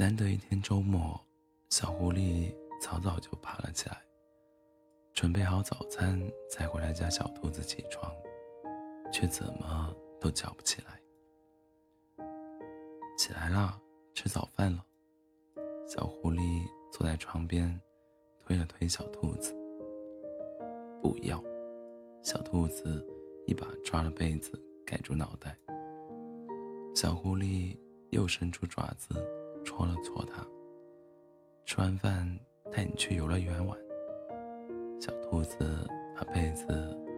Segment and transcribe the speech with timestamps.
[0.00, 1.20] 难得一天周末，
[1.70, 4.00] 小狐狸早早就爬了起来，
[5.12, 8.08] 准备好早餐，才回来叫小兔子起床，
[9.12, 12.24] 却怎么都叫不起来。
[13.18, 13.76] 起来啦，
[14.14, 14.86] 吃早饭了。
[15.88, 16.62] 小狐狸
[16.92, 17.68] 坐在床边，
[18.38, 19.52] 推了推小兔子。
[21.02, 21.42] 不要！
[22.22, 23.04] 小兔子
[23.48, 24.52] 一把抓了被子
[24.86, 25.58] 盖住脑袋。
[26.94, 27.76] 小狐狸
[28.10, 29.08] 又伸出爪子。
[29.78, 30.44] 戳了搓它。
[31.64, 32.28] 吃完饭
[32.72, 33.78] 带你去游乐园玩。
[35.00, 36.66] 小兔子把被子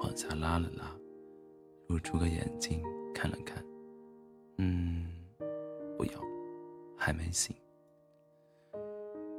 [0.00, 0.94] 往下拉了拉，
[1.86, 2.82] 露出个眼睛
[3.14, 3.64] 看了看。
[4.58, 5.06] 嗯，
[5.96, 6.20] 不要，
[6.94, 7.56] 还没醒。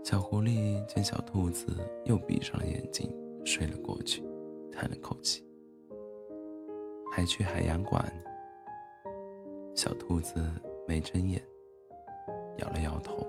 [0.04, 1.68] 小狐狸见小兔子
[2.06, 4.24] 又闭上了眼睛睡了过去，
[4.72, 5.46] 叹了口气。
[7.12, 8.12] 还去海洋馆？
[9.76, 10.44] 小兔子
[10.88, 11.40] 没睁眼。
[12.58, 13.28] 摇了摇头。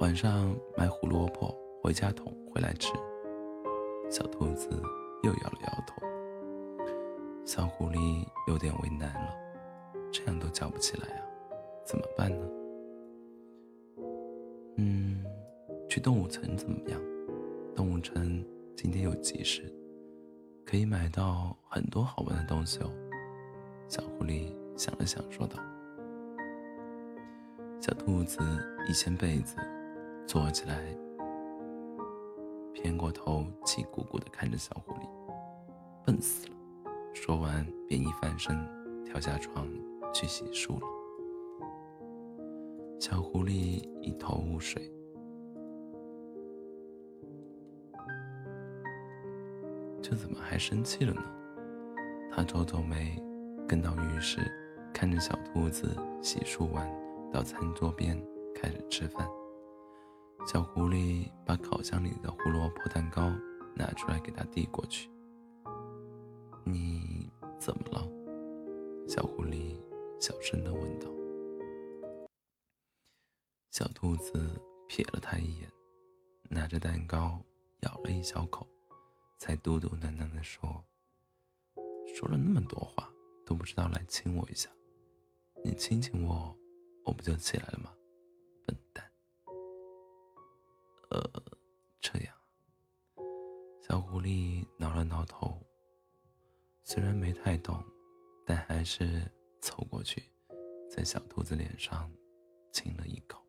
[0.00, 2.92] 晚上买胡萝卜回家捅回来吃。
[4.10, 4.68] 小兔子
[5.22, 6.02] 又摇了摇头。
[7.44, 9.34] 小狐狸有点为难了，
[10.10, 11.22] 这样都叫不起来啊，
[11.84, 12.46] 怎么办呢？
[14.76, 15.24] 嗯，
[15.88, 17.00] 去动物城怎么样？
[17.74, 18.44] 动物城
[18.76, 19.62] 今天有集市，
[20.64, 22.90] 可以买到很多好玩的东西哦。
[23.88, 25.56] 小狐狸想了想，说道。
[27.82, 28.38] 小兔子
[28.88, 29.56] 一掀被子，
[30.24, 30.96] 坐起来，
[32.72, 35.08] 偏过头，气鼓鼓地看着小狐狸，
[36.06, 36.54] 笨死了。
[37.12, 38.56] 说完，便一翻身，
[39.04, 39.66] 跳下床
[40.14, 40.86] 去洗漱了。
[43.00, 44.80] 小狐狸一头雾水，
[50.00, 51.22] 这怎么还生气了呢？
[52.30, 53.20] 他皱皱眉，
[53.66, 54.40] 跟到浴室，
[54.94, 57.01] 看着小兔子洗漱完。
[57.32, 58.20] 到餐桌边
[58.54, 59.26] 开始吃饭。
[60.46, 63.32] 小狐狸把烤箱里的胡萝卜蛋糕
[63.74, 65.08] 拿出来给他递过去。
[66.64, 68.06] 你怎么了？
[69.08, 69.76] 小狐狸
[70.20, 71.08] 小声的问道。
[73.70, 75.70] 小兔子瞥了他一眼，
[76.50, 77.40] 拿着蛋糕
[77.80, 78.66] 咬了一小口，
[79.38, 80.84] 才嘟嘟囔囔的说
[82.14, 83.08] ：“说了那么多话，
[83.46, 84.68] 都不知道来亲我一下。
[85.64, 86.54] 你亲亲我。”
[87.04, 87.92] 我不就起来了吗，
[88.66, 89.04] 笨蛋！
[91.10, 91.42] 呃，
[92.00, 92.34] 这样。
[93.80, 95.60] 小狐狸挠了挠头，
[96.84, 97.82] 虽然没太懂，
[98.46, 99.22] 但还是
[99.60, 100.22] 凑过去，
[100.88, 102.10] 在小兔子脸上
[102.72, 103.44] 亲了一口。